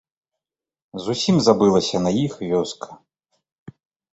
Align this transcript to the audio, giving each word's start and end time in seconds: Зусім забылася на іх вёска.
Зусім 1.07 1.35
забылася 1.47 1.97
на 2.07 2.11
іх 2.25 2.33
вёска. 2.49 2.87